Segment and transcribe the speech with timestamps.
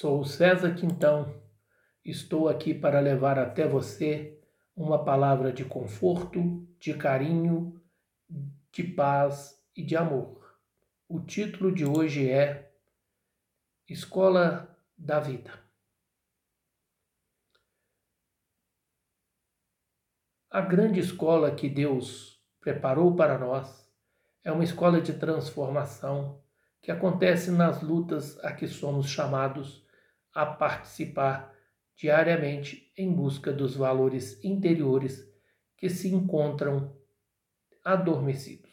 [0.00, 1.42] Sou César Quintão.
[2.04, 4.40] Estou aqui para levar até você
[4.76, 7.82] uma palavra de conforto, de carinho,
[8.70, 10.56] de paz e de amor.
[11.08, 12.72] O título de hoje é
[13.88, 15.50] Escola da Vida.
[20.48, 23.90] A grande escola que Deus preparou para nós
[24.44, 26.40] é uma escola de transformação
[26.80, 29.87] que acontece nas lutas a que somos chamados
[30.38, 31.52] a participar
[31.96, 35.28] diariamente em busca dos valores interiores
[35.76, 36.96] que se encontram
[37.84, 38.70] adormecidos.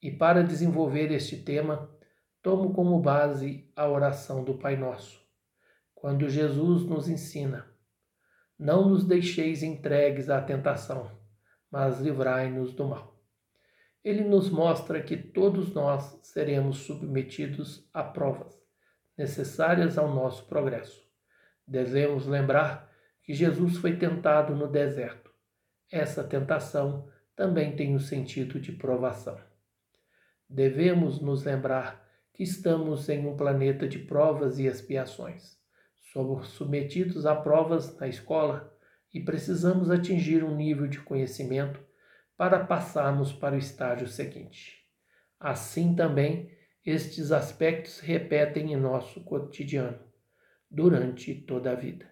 [0.00, 1.90] E para desenvolver este tema,
[2.40, 5.20] tomo como base a oração do Pai Nosso,
[5.92, 7.68] quando Jesus nos ensina:
[8.56, 11.20] Não nos deixeis entregues à tentação,
[11.68, 13.20] mas livrai-nos do mal.
[14.04, 18.59] Ele nos mostra que todos nós seremos submetidos a provas
[19.20, 21.06] necessárias ao nosso progresso.
[21.66, 22.90] Devemos lembrar
[23.22, 25.30] que Jesus foi tentado no deserto.
[25.92, 29.38] Essa tentação também tem o sentido de provação.
[30.48, 35.58] Devemos nos lembrar que estamos em um planeta de provas e expiações.
[36.14, 38.74] Somos submetidos a provas na escola
[39.12, 41.78] e precisamos atingir um nível de conhecimento
[42.38, 44.78] para passarmos para o estágio seguinte.
[45.38, 46.50] Assim também,
[46.90, 49.98] estes aspectos repetem em nosso cotidiano,
[50.70, 52.10] durante toda a vida.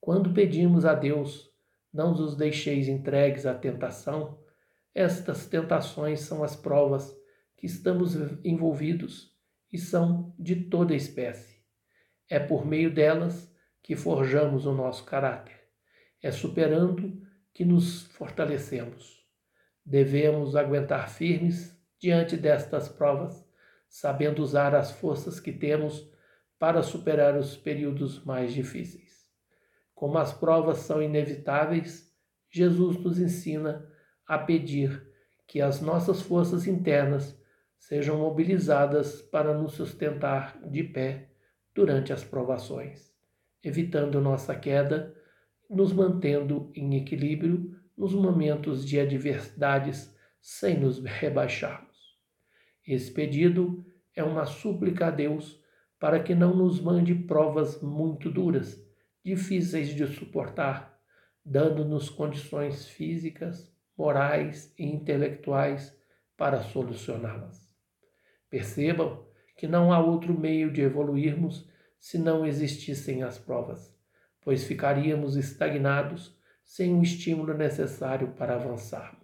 [0.00, 1.50] Quando pedimos a Deus,
[1.92, 4.38] não os deixeis entregues à tentação,
[4.94, 7.16] estas tentações são as provas
[7.56, 9.36] que estamos envolvidos
[9.72, 11.60] e são de toda espécie.
[12.28, 15.58] É por meio delas que forjamos o nosso caráter.
[16.22, 17.20] É superando
[17.52, 19.20] que nos fortalecemos.
[19.84, 23.44] Devemos aguentar firmes diante destas provas,
[23.90, 26.08] sabendo usar as forças que temos
[26.58, 29.28] para superar os períodos mais difíceis.
[29.92, 32.14] Como as provas são inevitáveis,
[32.48, 33.84] Jesus nos ensina
[34.26, 35.06] a pedir
[35.46, 37.36] que as nossas forças internas
[37.76, 41.32] sejam mobilizadas para nos sustentar de pé
[41.74, 43.12] durante as provações,
[43.62, 45.14] evitando nossa queda
[45.68, 51.89] nos mantendo em equilíbrio nos momentos de adversidades sem nos rebaixarmos.
[52.86, 55.60] Esse pedido é uma súplica a Deus
[55.98, 58.82] para que não nos mande provas muito duras,
[59.24, 60.98] difíceis de suportar,
[61.44, 65.96] dando-nos condições físicas, morais e intelectuais
[66.36, 67.70] para solucioná-las.
[68.48, 69.26] Percebam
[69.56, 71.68] que não há outro meio de evoluirmos
[71.98, 73.94] se não existissem as provas
[74.40, 79.19] pois ficaríamos estagnados sem o estímulo necessário para avançarmos.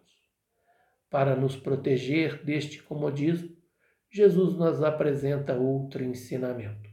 [1.11, 3.57] Para nos proteger deste comodismo,
[4.11, 6.89] Jesus nos apresenta outro ensinamento.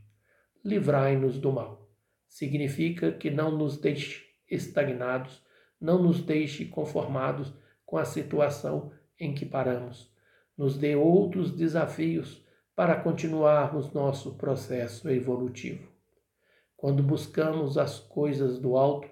[0.64, 1.90] Livrai-nos do mal.
[2.28, 5.44] Significa que não nos deixe estagnados,
[5.80, 7.54] não nos deixe conformados
[7.86, 10.12] com a situação em que paramos.
[10.58, 12.44] Nos dê outros desafios
[12.76, 15.88] para continuarmos nosso processo evolutivo.
[16.76, 19.08] Quando buscamos as coisas do alto,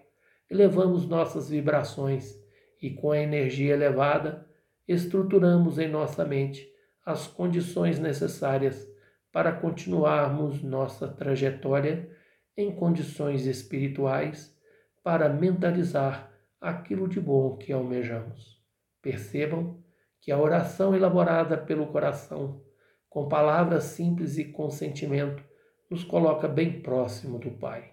[0.50, 2.38] elevamos nossas vibrações
[2.82, 4.46] e, com a energia elevada,
[4.92, 6.72] estruturamos em nossa mente
[7.06, 8.90] as condições necessárias
[9.32, 12.10] para continuarmos nossa trajetória
[12.56, 14.56] em condições espirituais
[15.04, 18.62] para mentalizar aquilo de bom que almejamos.
[19.02, 19.82] Percebam
[20.20, 22.62] que a oração elaborada pelo coração,
[23.10, 25.44] com palavras simples e com sentimento,
[25.90, 27.92] nos coloca bem próximo do Pai.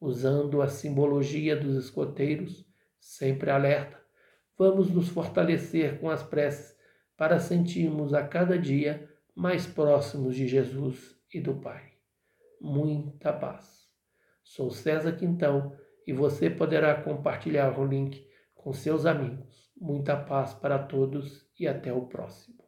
[0.00, 2.64] Usando a simbologia dos escoteiros,
[2.98, 4.00] sempre alerta,
[4.60, 6.76] vamos nos fortalecer com as preces
[7.16, 11.94] para sentirmos a cada dia mais próximos de Jesus e do Pai.
[12.60, 13.88] Muita paz.
[14.44, 15.74] Sou César Quintão
[16.06, 18.22] e você poderá compartilhar o link
[18.54, 19.72] com seus amigos.
[19.80, 22.59] Muita paz para todos e até o próximo.